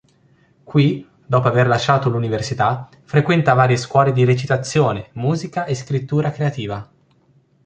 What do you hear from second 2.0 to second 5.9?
l'Università, frequenta varie scuole di recitazione, musica e